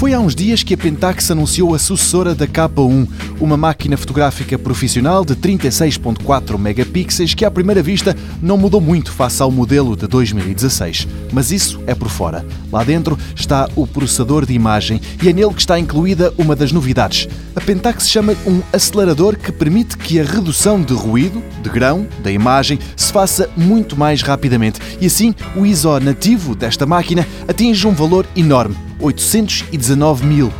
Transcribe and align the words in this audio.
Foi 0.00 0.14
há 0.14 0.18
uns 0.18 0.34
dias 0.34 0.62
que 0.62 0.72
a 0.72 0.78
Pentax 0.78 1.30
anunciou 1.30 1.74
a 1.74 1.78
sucessora 1.78 2.34
da 2.34 2.46
K1, 2.46 3.06
uma 3.38 3.54
máquina 3.54 3.98
fotográfica 3.98 4.58
profissional 4.58 5.26
de 5.26 5.36
36.4 5.36 6.56
megapixels 6.56 7.34
que 7.34 7.44
à 7.44 7.50
primeira 7.50 7.82
vista 7.82 8.16
não 8.40 8.56
mudou 8.56 8.80
muito 8.80 9.12
face 9.12 9.42
ao 9.42 9.50
modelo 9.50 9.94
de 9.94 10.06
2016. 10.06 11.06
Mas 11.30 11.52
isso 11.52 11.82
é 11.86 11.94
por 11.94 12.08
fora. 12.08 12.46
Lá 12.72 12.82
dentro 12.82 13.18
está 13.36 13.68
o 13.76 13.86
processador 13.86 14.46
de 14.46 14.54
imagem 14.54 15.02
e 15.22 15.28
é 15.28 15.34
nele 15.34 15.52
que 15.52 15.60
está 15.60 15.78
incluída 15.78 16.32
uma 16.38 16.56
das 16.56 16.72
novidades. 16.72 17.28
A 17.54 17.60
Pentax 17.60 18.08
chama 18.08 18.34
um 18.46 18.62
acelerador 18.72 19.36
que 19.36 19.52
permite 19.52 19.98
que 19.98 20.18
a 20.18 20.24
redução 20.24 20.80
de 20.80 20.94
ruído, 20.94 21.42
de 21.62 21.68
grão, 21.68 22.06
da 22.22 22.32
imagem 22.32 22.78
se 22.96 23.12
faça 23.12 23.50
muito 23.54 23.98
mais 23.98 24.22
rapidamente 24.22 24.80
e 24.98 25.04
assim 25.04 25.34
o 25.54 25.66
ISO 25.66 26.00
nativo 26.00 26.54
desta 26.54 26.86
máquina 26.86 27.28
atinge 27.46 27.86
um 27.86 27.92
valor 27.92 28.24
enorme 28.34 28.89
819 29.00 30.24
mil 30.26 30.52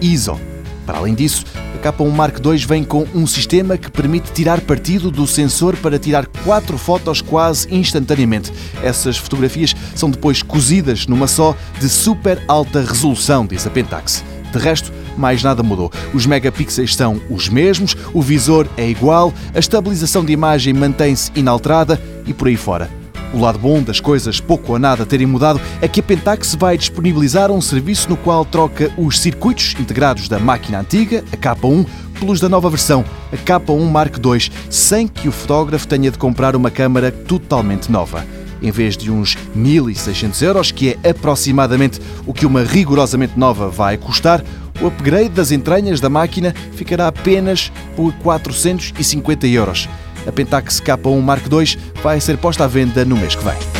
ISO. 0.00 0.38
Para 0.86 0.98
além 0.98 1.14
disso, 1.14 1.44
a 1.74 1.92
K1 1.92 2.10
Mark 2.10 2.38
II 2.44 2.58
vem 2.58 2.84
com 2.84 3.06
um 3.14 3.26
sistema 3.26 3.78
que 3.78 3.90
permite 3.90 4.32
tirar 4.32 4.60
partido 4.60 5.10
do 5.10 5.26
sensor 5.26 5.76
para 5.76 5.98
tirar 5.98 6.26
quatro 6.44 6.76
fotos 6.76 7.22
quase 7.22 7.66
instantaneamente. 7.74 8.52
Essas 8.82 9.16
fotografias 9.16 9.74
são 9.94 10.10
depois 10.10 10.42
cozidas 10.42 11.06
numa 11.06 11.26
só 11.26 11.56
de 11.80 11.88
super 11.88 12.42
alta 12.46 12.82
resolução, 12.82 13.46
diz 13.46 13.66
a 13.66 13.70
Pentax. 13.70 14.22
De 14.52 14.58
resto, 14.58 14.92
mais 15.16 15.42
nada 15.42 15.62
mudou. 15.62 15.90
Os 16.12 16.26
megapixels 16.26 16.94
são 16.94 17.20
os 17.30 17.48
mesmos, 17.48 17.96
o 18.12 18.20
visor 18.20 18.68
é 18.76 18.88
igual, 18.88 19.32
a 19.54 19.58
estabilização 19.58 20.24
de 20.24 20.32
imagem 20.32 20.74
mantém-se 20.74 21.32
inalterada 21.34 22.00
e 22.26 22.34
por 22.34 22.48
aí 22.48 22.56
fora. 22.56 23.03
O 23.34 23.40
lado 23.40 23.58
bom 23.58 23.82
das 23.82 23.98
coisas 23.98 24.38
pouco 24.38 24.74
ou 24.74 24.78
nada 24.78 25.04
terem 25.04 25.26
mudado 25.26 25.60
é 25.80 25.88
que 25.88 25.98
a 25.98 26.02
Pentax 26.04 26.54
vai 26.54 26.78
disponibilizar 26.78 27.50
um 27.50 27.60
serviço 27.60 28.08
no 28.08 28.16
qual 28.16 28.44
troca 28.44 28.92
os 28.96 29.18
circuitos 29.18 29.74
integrados 29.78 30.28
da 30.28 30.38
máquina 30.38 30.78
antiga, 30.78 31.24
a 31.32 31.36
K1, 31.36 31.84
pelos 32.20 32.38
da 32.38 32.48
nova 32.48 32.70
versão, 32.70 33.04
a 33.32 33.36
K1 33.36 33.90
Mark 33.90 34.18
II, 34.24 34.52
sem 34.70 35.08
que 35.08 35.26
o 35.26 35.32
fotógrafo 35.32 35.88
tenha 35.88 36.12
de 36.12 36.16
comprar 36.16 36.54
uma 36.54 36.70
câmara 36.70 37.10
totalmente 37.10 37.90
nova. 37.90 38.24
Em 38.62 38.70
vez 38.70 38.96
de 38.96 39.10
uns 39.10 39.36
1.600 39.56 40.42
euros, 40.42 40.70
que 40.70 40.96
é 41.02 41.10
aproximadamente 41.10 42.00
o 42.24 42.32
que 42.32 42.46
uma 42.46 42.62
rigorosamente 42.62 43.36
nova 43.36 43.68
vai 43.68 43.96
custar, 43.96 44.44
o 44.80 44.86
upgrade 44.86 45.30
das 45.30 45.50
entranhas 45.50 46.00
da 46.00 46.08
máquina 46.08 46.54
ficará 46.76 47.08
apenas 47.08 47.72
por 47.96 48.12
450 48.14 49.48
euros. 49.48 49.88
A 50.26 50.32
Pentax 50.32 50.80
K1 50.80 51.20
Mark 51.20 51.44
II 51.50 51.78
vai 52.02 52.20
ser 52.20 52.38
posta 52.38 52.64
à 52.64 52.66
venda 52.66 53.04
no 53.04 53.16
mês 53.16 53.34
que 53.34 53.44
vem. 53.44 53.73